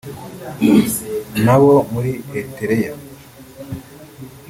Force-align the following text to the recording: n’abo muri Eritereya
n’abo 1.43 1.73
muri 1.91 2.11
Eritereya 2.39 2.91